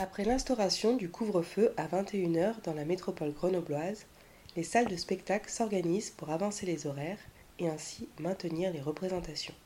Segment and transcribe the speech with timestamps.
[0.00, 4.06] Après l'instauration du couvre-feu à 21h dans la métropole grenobloise,
[4.54, 7.18] les salles de spectacle s'organisent pour avancer les horaires
[7.58, 9.56] et ainsi maintenir les représentations.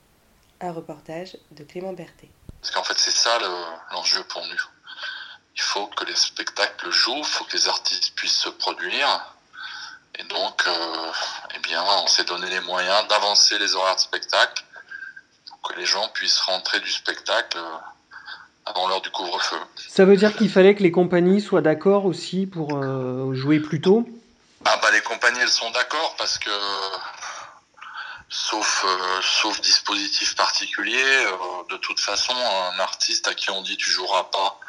[0.62, 2.30] Un reportage de Clément Berthet.
[2.62, 3.38] Parce qu'en fait, c'est ça
[3.90, 4.62] l'enjeu pour nous.
[5.54, 9.36] Il faut que les spectacles jouent, il faut que les artistes puissent se produire.
[10.18, 11.12] Et donc, euh,
[11.56, 14.64] eh bien, on s'est donné les moyens d'avancer les horaires de spectacle
[15.46, 17.58] pour que les gens puissent rentrer du spectacle
[18.64, 19.56] avant l'heure du couvre-feu.
[19.76, 23.80] Ça veut dire qu'il fallait que les compagnies soient d'accord aussi pour euh, jouer plus
[23.80, 24.08] tôt?
[24.64, 26.50] Ah bah les compagnies elles sont d'accord parce que
[28.28, 31.36] sauf euh, sauf dispositif particulier, euh,
[31.70, 34.60] de toute façon un artiste à qui on dit tu joueras pas,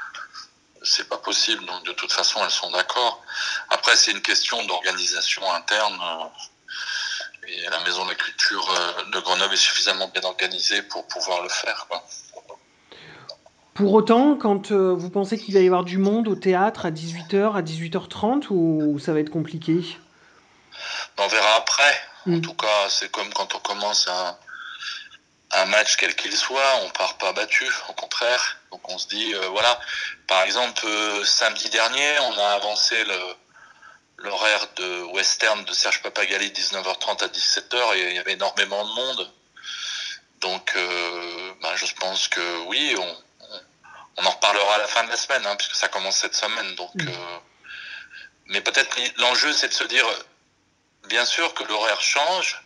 [0.81, 1.63] c'est pas possible.
[1.65, 3.23] Donc de toute façon elles sont d'accord.
[3.69, 5.99] Après c'est une question d'organisation interne.
[7.47, 11.49] et la Maison de la Culture de Grenoble est suffisamment bien organisée pour pouvoir le
[11.49, 11.85] faire.
[11.87, 12.03] Quoi.
[13.73, 16.91] Pour autant, quand euh, vous pensez qu'il va y avoir du monde au théâtre à
[16.91, 19.79] 18h, à 18h30, ou ça va être compliqué?
[21.17, 22.01] On verra après.
[22.27, 22.41] En mm.
[22.41, 24.37] tout cas, c'est comme quand on commence un,
[25.59, 28.57] un match quel qu'il soit, on part pas battu, au contraire.
[28.71, 29.79] Donc on se dit, euh, voilà,
[30.27, 32.95] par exemple, euh, samedi dernier, on a avancé
[34.17, 38.93] l'horaire de western de Serge Papagali 19h30 à 17h et il y avait énormément de
[38.93, 39.31] monde.
[40.41, 43.15] Donc, ben, je pense que oui, on,
[44.17, 46.75] on en reparlera à la fin de la semaine, hein, puisque ça commence cette semaine.
[46.75, 47.07] Donc, mm.
[47.07, 47.37] euh,
[48.47, 50.05] mais peut-être l'enjeu, c'est de se dire,
[51.07, 52.61] bien sûr que l'horaire change,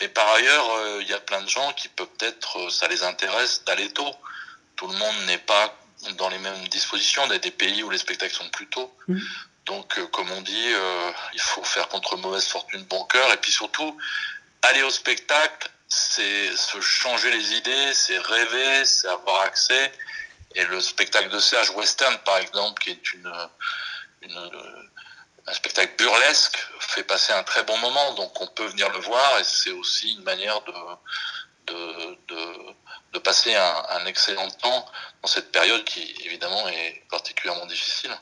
[0.00, 3.02] mais par ailleurs, euh, il y a plein de gens qui peut-être euh, ça les
[3.02, 4.14] intéresse d'aller tôt.
[4.76, 5.74] Tout le monde n'est pas
[6.18, 7.24] dans les mêmes dispositions.
[7.26, 8.94] Il y a des pays où les spectacles sont plus tôt.
[9.08, 9.18] Mm.
[9.64, 10.72] Donc, comme on dit,
[11.32, 13.32] il faut faire contre mauvaise fortune bon cœur.
[13.32, 13.98] Et puis surtout,
[14.62, 19.92] aller au spectacle, c'est se changer les idées, c'est rêver, c'est avoir accès
[20.56, 23.30] et le spectacle de Serge Western, par exemple, qui est une,
[25.46, 28.14] un spectacle burlesque, fait passer un très bon moment.
[28.14, 30.72] Donc on peut venir le voir et c'est aussi une manière de,
[33.22, 34.86] passer un, un excellent temps
[35.22, 38.12] dans cette période qui, évidemment, est particulièrement difficile.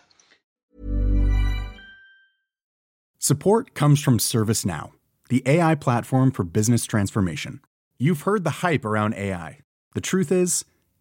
[3.19, 4.93] Support comes from ServiceNow,
[5.29, 7.61] the AI platform for business transformation.
[7.99, 9.59] You've heard the hype around AI.
[9.95, 10.65] The truth is,